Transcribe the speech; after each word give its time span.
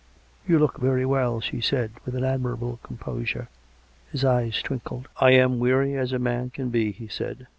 "You 0.47 0.57
look 0.57 0.79
very 0.79 1.05
well," 1.05 1.41
she 1.41 1.61
said, 1.61 1.91
with 2.07 2.15
an 2.15 2.23
admirable 2.23 2.79
com 2.81 2.97
posure. 2.97 3.49
His 4.11 4.25
eyes 4.25 4.59
twinkled." 4.63 5.07
I 5.21 5.33
am 5.33 5.53
as 5.53 5.59
weary 5.59 5.93
as 5.95 6.11
a 6.11 6.17
man 6.17 6.49
can 6.49 6.69
be," 6.69 6.91
he 6.91 7.07
said. 7.07 7.45